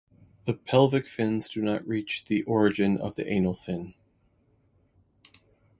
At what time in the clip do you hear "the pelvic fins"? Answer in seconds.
0.45-1.47